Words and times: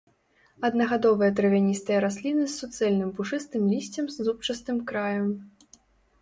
Аднагадовыя 0.67 1.33
травяністыя 1.39 1.99
расліны 2.05 2.45
з 2.47 2.53
суцэльным 2.61 3.13
пушыстым 3.19 3.69
лісцем 3.75 4.05
з 4.15 4.27
зубчастым 4.31 4.77
краем. 4.91 5.29